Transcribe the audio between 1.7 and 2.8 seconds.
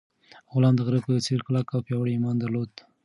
او پیاوړی ایمان درلود.